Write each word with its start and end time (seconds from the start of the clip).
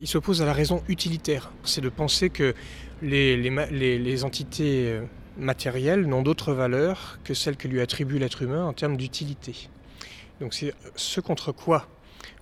Il 0.00 0.06
s'oppose 0.06 0.42
à 0.42 0.46
la 0.46 0.52
raison 0.52 0.84
utilitaire. 0.86 1.50
C'est 1.64 1.80
de 1.80 1.88
penser 1.88 2.30
que 2.30 2.54
les, 3.02 4.24
entités 4.24 4.92
euh, 4.92 5.02
matérielles 5.36 6.06
n'ont 6.06 6.22
d'autre 6.22 6.52
valeur 6.52 7.18
que 7.24 7.34
celle 7.34 7.56
que 7.56 7.66
lui 7.66 7.80
attribue 7.80 8.20
l'être 8.20 8.42
humain 8.42 8.64
en 8.64 8.72
termes 8.72 8.96
d'utilité. 8.96 9.68
Donc 10.38 10.54
c'est 10.54 10.72
ce 10.94 11.20
contre 11.20 11.50
quoi 11.50 11.88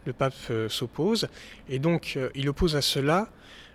le 0.04 0.12
pape 0.12 0.34
euh, 0.50 0.68
s'oppose. 0.68 1.28
Et 1.70 1.78
donc 1.78 2.12
euh, 2.18 2.28
il 2.34 2.46
oppose 2.50 2.76
à 2.76 2.82
cela 2.82 3.30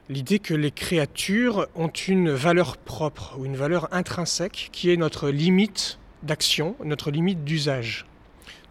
l'idée 0.09 0.37
que 0.37 0.53
les 0.53 0.69
créatures 0.69 1.67
ont 1.73 1.87
une 1.87 2.29
valeur 2.29 2.77
propre 2.77 3.33
ou 3.39 3.45
une 3.45 3.55
valeur 3.55 3.91
intrinsèque 3.95 4.69
qui 4.71 4.91
est 4.91 4.97
notre 4.97 5.31
limite 5.31 5.97
d'action, 6.21 6.75
notre 6.83 7.09
limite 7.09 7.43
d'usage. 7.43 8.05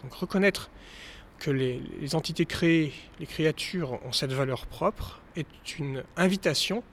Donc 0.04 0.14
reconnaître 0.14 0.70
que 1.40 1.50
les, 1.50 2.14
entités 2.14 2.44
créées, 2.44 2.92
les 3.18 3.26
créatures 3.26 3.98
ont 4.06 4.12
cette 4.12 4.32
valeur 4.32 4.66
propre, 4.66 5.20
est 5.36 5.78
une 5.78 6.04
invitation 6.16 6.84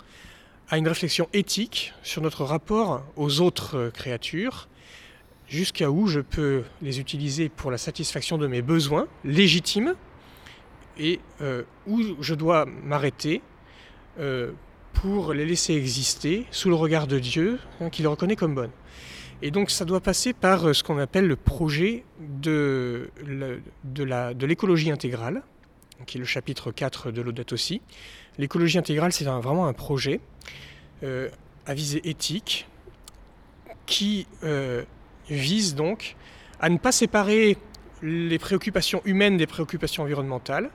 à 0.70 0.78
une 0.78 0.88
réflexion 0.88 1.30
éthique 1.34 1.94
sur 2.02 2.22
notre 2.22 2.44
rapport 2.44 3.04
aux 3.16 3.42
autres 3.42 3.92
créatures, 3.94 4.68
jusqu'à 5.48 5.92
où 5.92 6.08
je 6.08 6.20
peux 6.20 6.64
les 6.82 7.00
utiliser 7.00 7.50
pour 7.50 7.72
la 7.72 7.78
satisfaction 7.78 8.38
de 8.38 8.48
mes 8.48 8.62
besoins 8.62 9.08
légitimes, 9.24 9.96
et 10.98 11.20
euh, 11.42 11.64
où 11.86 12.02
je 12.22 12.34
dois 12.34 12.66
m'arrêter 12.66 13.42
euh, 14.20 14.52
pour 14.94 15.34
les 15.34 15.46
laisser 15.46 15.76
exister 15.76 16.46
sous 16.50 16.70
le 16.70 16.76
regard 16.76 17.06
de 17.06 17.20
Dieu, 17.20 17.60
hein, 17.80 17.90
qui 17.90 18.02
les 18.02 18.08
reconnaît 18.08 18.36
comme 18.36 18.56
bonnes. 18.56 18.72
Et 19.42 19.52
donc 19.52 19.70
ça 19.70 19.86
doit 19.86 20.02
passer 20.02 20.34
par 20.34 20.68
euh, 20.68 20.74
ce 20.74 20.84
qu'on 20.84 20.98
appelle 20.98 21.28
le 21.28 21.36
projet 21.36 22.04
de, 22.20 23.12
l'écologie 24.42 24.92
intégrale, 24.92 25.44
qui 26.06 26.18
est 26.18 26.20
le 26.20 26.26
chapitre 26.26 26.72
4 26.72 27.12
de 27.12 27.22
l'Audate 27.22 27.54
aussi. 27.54 27.82
L'écologie 28.38 28.78
intégrale, 28.78 29.12
c'est 29.12 29.26
vraiment 29.26 29.68
un 29.68 29.74
projet 29.74 30.20
euh, 31.04 31.30
à 31.66 31.74
visée 31.74 32.08
éthique 32.10 32.68
qui 33.86 34.28
euh, 34.44 34.84
vise 35.30 35.76
donc 35.76 36.16
à 36.60 36.70
ne 36.70 36.78
pas 36.78 36.92
séparer 36.92 37.58
les 38.02 38.40
préoccupations 38.40 39.02
humaines 39.06 39.38
des 39.38 39.48
préoccupations 39.48 40.04
environnementales, 40.04 40.70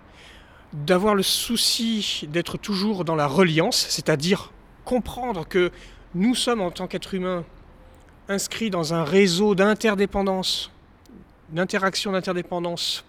d'avoir 0.72 1.14
le 1.14 1.22
souci 1.22 2.26
d'être 2.30 2.58
toujours 2.58 3.04
dans 3.04 3.14
la 3.14 3.26
reliance, 3.26 3.86
c'est-à-dire 3.88 4.52
comprendre 4.84 5.46
que 5.46 5.70
nous 6.14 6.34
sommes 6.34 6.60
en 6.60 6.70
tant 6.70 6.86
qu'êtres 6.86 7.14
humains 7.14 7.44
inscrit 8.28 8.70
dans 8.70 8.94
un 8.94 9.04
réseau 9.04 9.54
d'interdépendance, 9.54 10.70
d'interaction 11.50 12.12
d'interdépendance 12.12 13.04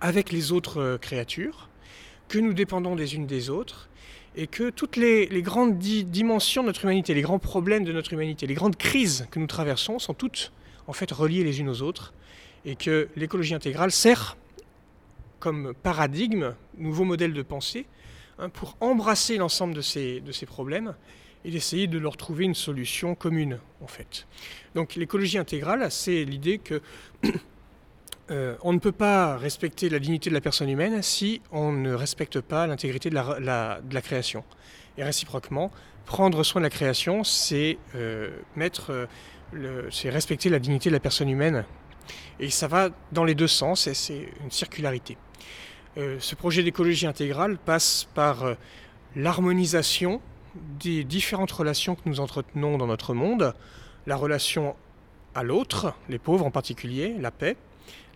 avec 0.00 0.32
les 0.32 0.52
autres 0.52 0.80
euh, 0.80 0.98
créatures, 0.98 1.68
que 2.28 2.38
nous 2.38 2.54
dépendons 2.54 2.96
des 2.96 3.14
unes 3.14 3.26
des 3.26 3.50
autres, 3.50 3.88
et 4.36 4.46
que 4.46 4.70
toutes 4.70 4.96
les, 4.96 5.26
grandes 5.42 5.78
dimensions 5.78 6.62
de 6.62 6.68
notre 6.68 6.84
humanité, 6.84 7.14
les 7.14 7.22
grands 7.22 7.40
problèmes 7.40 7.84
de 7.84 7.92
notre 7.92 8.12
humanité, 8.12 8.46
les 8.46 8.54
grandes 8.54 8.76
crises 8.76 9.26
que 9.30 9.40
nous 9.40 9.48
traversons 9.48 9.98
sont 9.98 10.14
toutes 10.14 10.52
en 10.86 10.92
fait 10.92 11.10
reliées 11.10 11.44
les 11.44 11.60
unes 11.60 11.68
aux 11.68 11.82
autres, 11.82 12.14
et 12.64 12.76
que 12.76 13.08
l'écologie 13.16 13.54
intégrale 13.54 13.90
sert 13.90 14.36
comme 15.40 15.74
paradigme, 15.82 16.54
nouveau 16.78 17.04
modèle 17.04 17.32
de 17.32 17.42
pensée, 17.42 17.86
hein, 18.38 18.48
pour 18.50 18.76
embrasser 18.80 19.36
l'ensemble 19.38 19.74
de 19.74 19.80
ces, 19.80 20.20
de 20.20 20.32
ces 20.32 20.46
problèmes 20.46 20.94
et 21.44 21.50
d'essayer 21.50 21.86
de 21.86 21.98
leur 21.98 22.16
trouver 22.16 22.44
une 22.44 22.54
solution 22.54 23.14
commune, 23.14 23.58
en 23.82 23.86
fait. 23.86 24.26
Donc 24.74 24.94
l'écologie 24.94 25.38
intégrale, 25.38 25.90
c'est 25.90 26.24
l'idée 26.24 26.58
que 26.58 26.82
euh, 28.30 28.56
on 28.62 28.72
ne 28.72 28.78
peut 28.78 28.92
pas 28.92 29.36
respecter 29.36 29.88
la 29.88 29.98
dignité 29.98 30.30
de 30.30 30.34
la 30.34 30.40
personne 30.40 30.68
humaine 30.68 31.02
si 31.02 31.40
on 31.50 31.72
ne 31.72 31.94
respecte 31.94 32.40
pas 32.40 32.66
l'intégrité 32.66 33.10
de 33.10 33.14
la, 33.14 34.02
création. 34.02 34.44
Et 34.98 35.04
réciproquement, 35.04 35.70
prendre 36.04 36.42
soin 36.42 36.60
de 36.60 36.66
la 36.66 36.70
création, 36.70 37.24
c'est 37.24 37.78
euh, 37.94 38.30
euh, 38.58 39.06
c'est 39.90 40.10
respecter 40.10 40.48
la 40.48 40.58
dignité 40.58 40.90
de 40.90 40.94
la 40.94 41.00
personne 41.00 41.28
humaine. 41.28 41.64
Et 42.38 42.50
ça 42.50 42.68
va 42.68 42.90
dans 43.12 43.24
les 43.24 43.34
deux 43.34 43.48
sens, 43.48 43.90
c'est 43.92 44.28
une 44.42 44.50
circularité. 44.50 45.16
ce 45.96 46.34
projet 46.34 46.62
d'écologie 46.62 47.06
intégrale 47.06 47.58
passe 47.58 48.08
par 48.14 48.56
l'harmonisation 49.14 50.20
des 50.54 51.04
différentes 51.04 51.52
relations 51.52 51.94
que 51.94 52.02
nous 52.06 52.20
entretenons 52.20 52.78
dans 52.78 52.86
notre 52.86 53.14
monde, 53.14 53.54
la 54.06 54.16
relation 54.16 54.76
à 55.34 55.42
l'autre, 55.42 55.94
les 56.08 56.18
pauvres 56.18 56.44
en 56.44 56.50
particulier, 56.50 57.14
la 57.18 57.30
paix, 57.30 57.56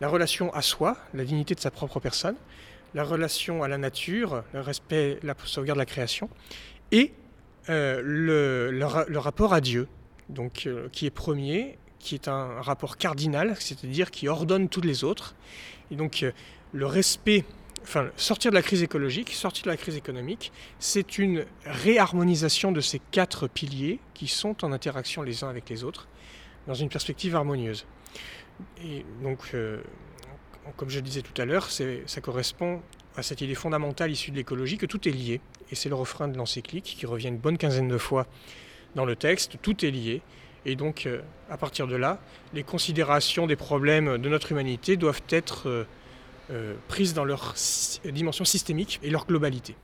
la 0.01 0.09
relation 0.09 0.53
à 0.53 0.63
soi, 0.63 0.97
la 1.15 1.25
dignité 1.25 1.55
de 1.55 1.61
sa 1.61 1.71
propre 1.71 2.01
personne, 2.01 2.37
la 2.95 3.05
relation 3.05 3.63
à 3.63 3.69
la 3.69 3.79
nature, 3.79 4.45
le 4.53 4.61
respect, 4.61 5.19
la 5.23 5.35
sauvegarde 5.45 5.79
de 5.79 5.83
la 5.83 5.87
création, 5.87 6.29
et 6.93 7.13
euh, 7.71 8.01
le, 8.05 9.19
rapport 9.19 9.55
à 9.55 9.61
Dieu, 9.61 9.89
donc, 10.29 10.65
euh, 10.67 10.89
qui 10.93 11.07
est 11.07 11.11
premier, 11.11 11.79
qui 11.99 12.15
est 12.15 12.29
un 12.29 12.61
rapport 12.61 12.99
cardinal, 12.99 13.57
c'est-à-dire 13.59 14.11
qui 14.11 14.29
ordonne 14.29 14.69
tous 14.69 14.83
les 14.83 15.05
autres. 15.05 15.35
Et 15.91 15.97
donc 15.97 16.23
euh, 16.23 16.33
le 16.73 16.87
respect 16.87 17.45
enfin, 17.85 18.11
sortir 18.17 18.51
de 18.51 18.57
la 18.57 18.63
crise 18.63 18.83
écologique, 18.83 19.31
sortir 19.31 19.65
de 19.65 19.71
la 19.71 19.77
crise 19.77 19.97
économique, 19.97 20.53
c'est 20.79 21.19
une 21.19 21.45
réharmonisation 21.65 22.73
de 22.73 22.81
ces 22.81 23.01
quatre 23.11 23.47
piliers 23.47 24.01
qui 24.15 24.27
sont 24.27 24.65
en 24.65 24.73
interaction 24.73 25.23
les 25.23 25.45
uns 25.45 25.49
avec 25.49 25.69
les 25.69 25.85
autres 25.85 26.09
dans 26.67 26.75
une 26.75 26.89
perspective 26.89 27.37
harmonieuse. 27.37 27.87
Et 28.83 29.05
donc, 29.23 29.51
euh, 29.55 29.81
comme 30.77 30.89
je 30.89 30.97
le 30.97 31.03
disais 31.03 31.23
tout 31.23 31.41
à 31.41 31.45
l'heure, 31.45 31.71
ça 31.71 32.21
correspond 32.23 32.81
à 33.17 33.23
cette 33.23 33.41
idée 33.43 33.55
fondamentale 33.55 34.11
issue 34.11 34.31
de 34.31 34.37
l'écologie 34.37 34.79
que 34.79 34.87
tout 34.87 35.07
est 35.09 35.13
lié. 35.13 35.41
Et 35.71 35.75
c'est 35.75 35.89
le 35.89 35.95
refrain 35.95 36.27
de 36.29 36.37
l'encyclique 36.37 36.97
qui 36.99 37.07
revient 37.07 37.29
une 37.29 37.39
bonne 37.39 37.59
quinzaine 37.59 37.89
de 37.89 37.99
fois 37.99 38.27
dans 38.95 39.05
le 39.05 39.17
texte, 39.17 39.57
tout 39.61 39.85
est 39.85 39.91
lié. 39.91 40.23
Et 40.67 40.77
donc, 40.77 41.07
euh, 41.07 41.21
à 41.51 41.59
partir 41.59 41.87
de 41.87 41.97
là, 41.97 42.19
les 42.55 42.63
considérations 42.63 43.47
des 43.47 43.57
problèmes 43.57 44.19
de 44.19 44.29
notre 44.29 44.53
humanité 44.53 44.97
doivent 44.97 45.23
être... 45.29 45.69
Euh, 45.69 45.85
prises 46.89 47.15
dans 47.15 47.25
leur 47.25 47.55
dimension 48.05 48.45
systémique 48.45 49.01
et 49.03 49.11
leur 49.11 49.27
globalité. 49.27 49.75